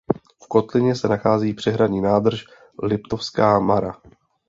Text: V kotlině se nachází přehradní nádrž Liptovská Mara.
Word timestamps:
V 0.43 0.47
kotlině 0.47 0.95
se 0.95 1.07
nachází 1.07 1.53
přehradní 1.53 2.01
nádrž 2.01 2.45
Liptovská 2.83 3.59
Mara. 3.59 3.97